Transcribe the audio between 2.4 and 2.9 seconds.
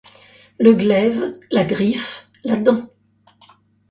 la dent;